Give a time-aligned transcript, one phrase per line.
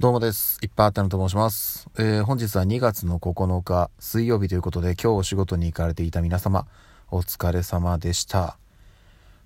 [0.00, 0.60] どうもです。
[0.62, 1.90] いっぱいあったのと申します。
[1.98, 6.68] えー本日は2月の9日水曜日ということで今日お仕事に行かれていた皆様
[7.10, 8.58] お疲れ様でした。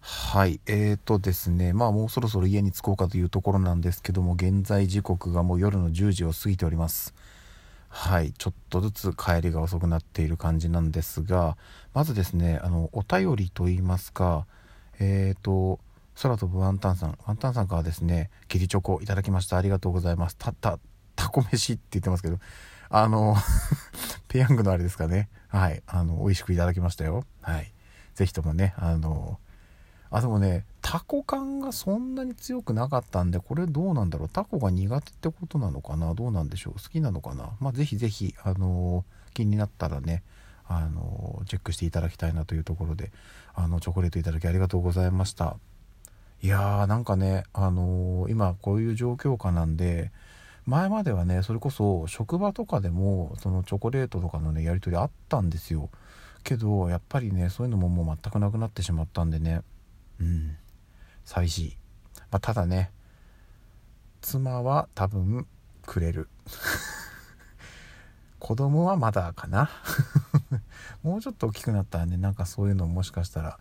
[0.03, 0.61] はい。
[0.67, 7.15] えーとですね、まあもうそろそろ家に着こうかというところなんですけども現在時刻がもう夜の10時を過ぎております。
[7.89, 8.33] はい。
[8.33, 11.57] ちょっとずつ帰りが遅くなっている感じなんですが
[11.95, 14.45] まずですね、あの、お便りといいますか、
[15.01, 15.81] えーと、
[16.23, 19.57] 空飛ぶワンタンさん、ワンタンさんからですね、ギリチョコいただきました。
[19.57, 20.37] ありがとうございます。
[20.37, 20.79] た、た、
[21.17, 22.39] タコ飯って言ってますけど、
[22.91, 23.35] あの、
[24.29, 25.29] ペヤングのあれですかね。
[25.49, 25.83] はい。
[25.87, 27.25] あの、美味しくいただきましたよ。
[27.41, 27.73] はい。
[28.15, 29.41] ぜひともね、あの、
[30.11, 34.29] あ、でもね、タコ感がそんなに強くなかったんで、これどうなんだろう。
[34.29, 36.75] タコが苦手ってことなのかなどうなんでしょう。
[36.75, 39.05] 好きなのかなまあ、ぜひぜひ、あの、
[39.35, 40.23] 気になったらね、
[40.69, 43.11] あの、チェックしていただきたいなというところで、
[43.55, 45.57] あの、チョコレートいただきありがとうございました。
[46.43, 50.11] いやーなんかね、あのー今こういう状況下なんで
[50.67, 55.89] 前まではねそれこそ職場とかでもそのチョコレートとかのねやり取りあったんですよ。
[56.43, 59.63] けどやっぱりねそういうのももう全くなくなってしまったんでね。
[60.21, 60.57] うん。
[61.25, 61.77] 寂しい、
[62.33, 62.91] まあ、ただね
[64.21, 65.47] 妻は多分
[65.87, 66.29] くれる。
[68.41, 69.71] 子供はまだかな。
[71.05, 73.59] もうちょっと大きくなったらねなんかそういうのもしかしたら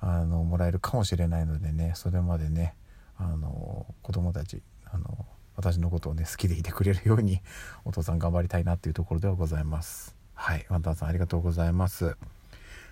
[0.00, 2.74] あのもらえるかもしれないのでねそれまでね
[3.18, 7.42] あの子供たちあの私のことをね好きでいてくれるように
[7.84, 10.16] お父さん頑張りたいなっていうところではございます。
[10.34, 12.16] はいワンタンさんありがとうございます。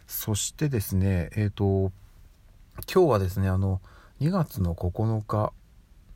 [0.07, 1.93] そしてですねえっ、と
[2.93, 3.81] 今日はですねあの
[4.21, 5.53] 2月の9日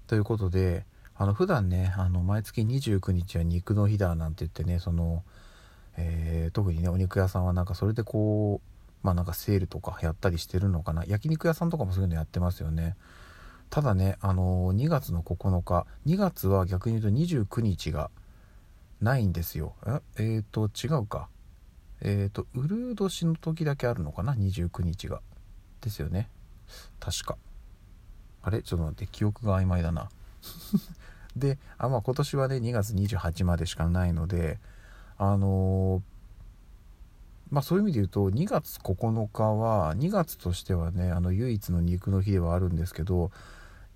[0.07, 0.85] ということで
[1.17, 5.25] あの普段ねあの毎月29日は肉の日だなんて言ってねその、
[5.97, 8.72] えー特にねお肉屋さんはなんかそれでこう
[9.03, 11.05] まあなんかセールとかやったりしてるのかな。
[11.07, 12.97] 焼肉屋さんとかもそういうのやってますよね。
[13.71, 18.11] ただねあの2月の9日2月は逆に言うと29日が
[19.01, 19.75] ないんですよ。
[19.87, 21.29] ええーと違うか。
[22.01, 25.21] えっ、とウルー年の時だけあるのかな？29日が。
[25.81, 26.29] ですよね。
[27.01, 27.37] 確か。
[28.43, 28.63] あれ？
[28.63, 30.09] ちょっと待って記憶が曖昧だな。
[31.37, 34.59] であまあ今年はね2月28までしかないので
[35.17, 36.03] あの
[37.53, 43.31] まあそういう意味で言うと2月9日は2月としてはねあの唯一の肉の日ではあるんですけど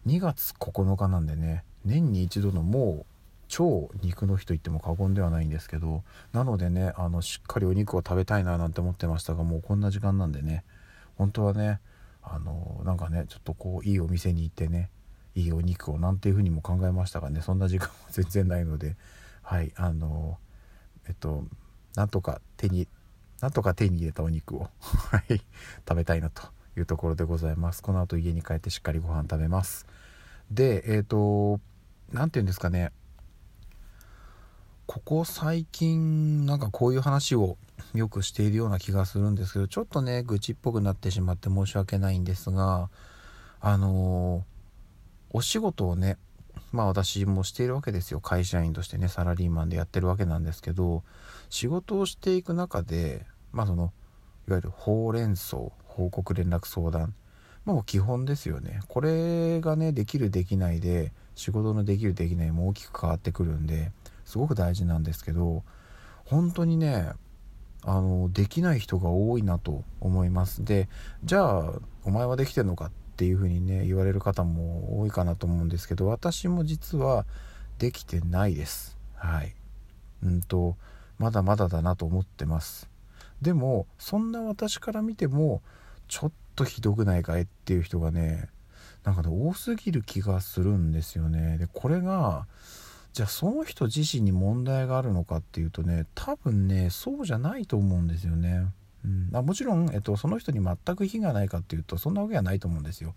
[0.07, 3.13] 2月9日なんでね年に一度のもう
[3.49, 10.63] 超肉の日と言っても過言ではないんですけどなのでねあのしっかりお肉を食べたいななんて思ってましたがもうこんな時間なんでね
[11.17, 11.81] 本当はね
[12.23, 14.91] あのなんかねちょっとこういいお店に行ってね
[15.35, 18.97] いいお肉をなんていうふうにも考えましたがねそんな時間は全然ないので
[19.43, 20.37] はいあの
[21.09, 21.45] えっと
[21.95, 22.87] なんとか手に
[23.41, 24.69] なんとか手に入れたお肉を
[25.11, 25.43] はい
[25.89, 26.43] 食べたいなと
[26.77, 27.83] いうところでございます。
[27.83, 29.87] この後家に帰ってしっかりご飯食べます。
[30.51, 31.61] でえっ、と
[32.13, 32.93] 何て言うんですかね。
[34.87, 37.59] ここ最近なんかこういう話を
[37.95, 42.89] よくしているような気がするんですけどちょっとね愚痴っぽくなってしまって申し訳ないんですが
[43.61, 44.45] あの
[45.31, 46.19] お仕事をね
[46.77, 48.21] まあ私もしているわけですよ。
[48.21, 51.03] 会社員としてねサラリーマンでやってるわけなんですけど
[51.49, 53.95] 仕事をしていく中でまあその
[54.47, 55.57] いわゆるほうれん草
[55.87, 57.15] 報告連絡相談
[57.65, 58.81] もう基本ですよね。
[58.89, 63.91] これがねできるできないで仕事のできるできないも大きく変わってくるんで
[64.27, 65.65] すごく大事なんですけど
[66.27, 67.11] 本当にね
[67.85, 70.63] あのできない人が多いなと思います。
[70.63, 70.91] で
[71.25, 71.73] じゃあ
[72.05, 77.25] お前はできてんのかってていうふうにね言われる方も多いかなと思うんですけど私も実は
[77.79, 78.97] できてないです。
[79.15, 79.55] はい。
[80.23, 80.77] うんと
[81.19, 82.89] まだまだだなと思ってます。
[83.41, 85.63] でもそんな私から見ても
[86.09, 88.49] ちょっとひどくないかいっていう人がね
[89.05, 91.59] なんかね多すぎる気がするんですよね。
[91.59, 92.47] でこれが
[93.13, 98.67] じゃあその人自身に問題があるのかっていうとね多分ねそうじゃないと思うんですよね、
[99.07, 99.09] う
[99.41, 103.15] ん、もちろん、えっと、その人に全く非がないかっていうとそんなわけはないと思うんですよ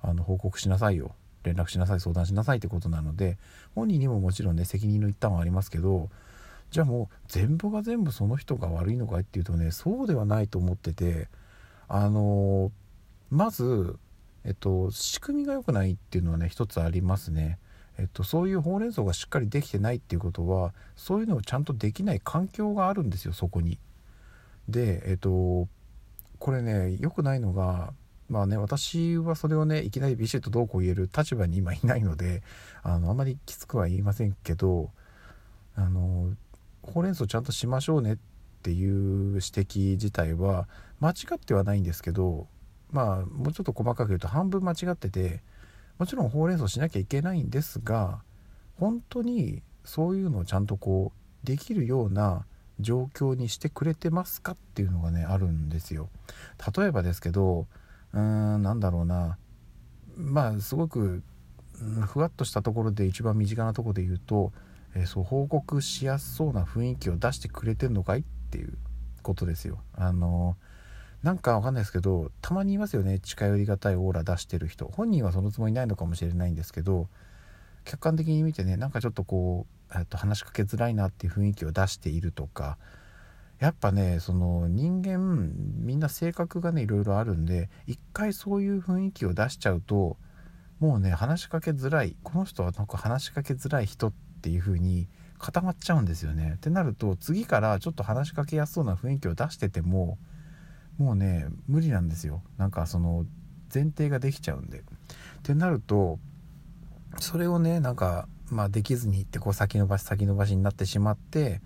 [0.00, 3.36] あの報告しなさいよ連絡しなさい相談しなさいってことなので
[3.74, 6.08] 本人にももちろんね責任の一端はありますけど
[6.70, 11.28] じゃあもう全部が全部その人が悪いのかいっていうとねそうではないと思ってて
[11.88, 12.70] あの
[13.30, 13.96] まず、
[14.44, 17.58] えっと、仕組みが良くないっていうのはね一つありますね。
[17.98, 23.78] えっと、そういうほうれん草がしっかりできてないっていうことはそういうのをちゃんとできない環境があるんですよそこに。
[24.68, 25.68] でえっと
[26.38, 27.92] これね良くないのが
[28.28, 32.42] まあね私はそれをねいきなりビシッとどうこう言える立場に今いないので
[32.82, 34.90] あのあまりきつくは言いませんけど
[35.74, 36.30] あの
[36.82, 38.18] ほうれん草ちゃんとしましょうねっ
[38.62, 40.68] ていう指摘自体は
[41.00, 42.46] 間違ってはないんですけど
[42.90, 45.42] まあもうちょっと細かく言うと半分間違ってて
[45.98, 48.20] もちろんほうれん草しなきゃいけないんですが
[48.78, 51.12] 本当にそういうのをちゃんとこ
[51.44, 52.44] うできるような
[52.80, 56.08] 状況にしてくれてますかっていうのがねあるんですよ。
[56.76, 57.66] 例えばですけど
[58.12, 58.20] うー
[58.56, 59.38] んなんだろうな
[60.16, 61.22] まあすごく
[62.06, 64.52] ふわっとしたところで一番身近なところで言うと、
[64.94, 68.76] えー、そう報告しやすそうな雰囲気を出してくれてんのかいっていう
[69.22, 69.78] ことですよ。
[69.94, 70.56] あの
[71.22, 77.08] なんかわかんないですけどたまにいますよね近寄りがたいオーラ出してる人本人はそのつもりないのかもしれないんですけど
[77.84, 82.78] 客観的に見てねなんかちょっとこう、えっと、話しかけづらいなっていう雰囲気を出しているとか
[83.58, 90.16] やっぱねその人間みんな性格がねいろいろあるんで一回そういう雰囲気を出しちゃうと
[90.78, 94.12] もうね話しかけづらいこの人はなんか話しかけづらい人っ
[94.42, 95.08] ていう風に
[95.38, 96.54] 固まっちゃうんですよね。
[96.56, 100.18] ってなると次からちょっと話しかけやすそうな雰囲気を出してても
[100.98, 103.24] もうね無理なんですよなんかその
[103.72, 104.78] 前提ができちゃうんで。
[104.78, 104.82] っ
[105.42, 106.18] てなると
[107.18, 111.60] それをねなんかまあできずに行ってこう先延ばし先延ばしになってしまって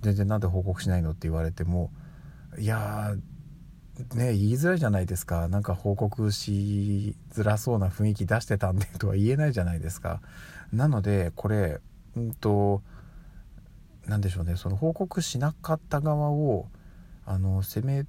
[0.00, 1.90] 全然なんで報告しないのって言われても
[2.58, 3.14] いや
[4.14, 5.48] ね言いづらいじゃないですか。
[5.48, 10.20] なんか報告しづらそうな雰囲気出してたんでとは言えないじゃないですか。
[10.72, 11.80] なのでこれ
[12.16, 12.82] うんと
[14.06, 14.56] 何でしょうね。
[14.56, 16.68] その報告しなかった側を
[17.24, 18.04] あの責め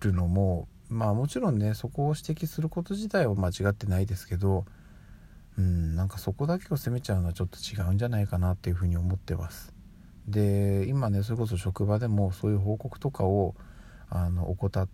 [0.00, 4.66] るのもまあもちろんねそこを指摘すること自体は間違ってないですけど
[5.58, 9.72] うんなんかそこだけを責めちゃうのはちょっと違うんじゃないかなっていうふうに思ってます
[10.26, 13.54] で今ねそれこそ職場でもそういう報告とかを
[14.08, 14.88] あの怠っ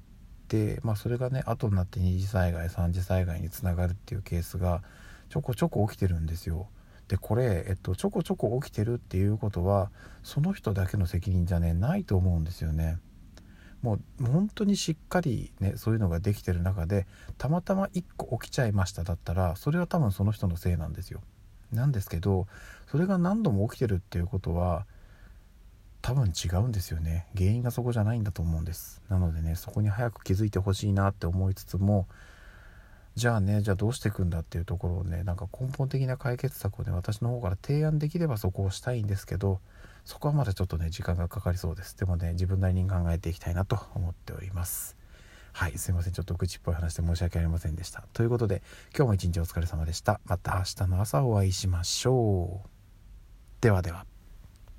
[0.49, 4.83] て、まあ、それがね後になって二次災害三次災害につながるっていうケースが
[5.29, 6.69] ちょこちょこ起きてるんですよ。
[7.06, 9.91] でこれ、えっと、ちょこちょこ起きてるっていうことは
[10.23, 12.99] その人だけの責任じゃねないと思うんですよね。
[13.82, 17.06] もう本当にしっかりねそういうのができてる中で
[17.38, 21.21] たまたま1個起きちゃいましただったらそれは多分その人のせいなんですよ。
[21.73, 22.47] なんですけど
[22.91, 24.87] それが何度も起きてるっていうことは
[26.03, 32.09] 多分違うんですよね原因がそこじゃないんだと思うんですなのでねそこに早く気づいてほしいなって思いつつも
[33.15, 39.61] じゃあねじゃあどうしていくんだっていうところをねなんか根本的な解決策をね私の方から提案できればそこをしたいんですけど
[40.05, 41.97] そこはまだちょっとね時間がかかりそうです。
[41.97, 44.97] でもね自分なりに考えていきたいなと思っております。
[45.52, 46.12] はいすいません。
[46.12, 48.05] ちょっと愚痴っぽい話で申し訳ありませんでした。
[48.12, 48.62] ということで
[48.97, 50.20] 今日も一日お疲れ様でした。
[50.25, 52.69] また明日の朝お会いしましょう。
[53.61, 54.10] ではでは。